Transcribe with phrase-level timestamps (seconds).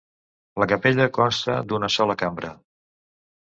[0.61, 2.51] La capella consta d'una sola cambra.